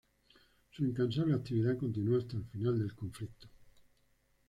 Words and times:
Su 0.71 0.83
incansable 0.83 1.35
actividad 1.35 1.77
continuó 1.77 2.17
hasta 2.17 2.35
el 2.35 2.43
final 2.45 2.79
del 2.79 2.95
conflicto. 2.95 3.47